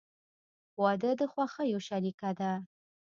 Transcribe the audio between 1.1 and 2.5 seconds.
د خوښیو شریکه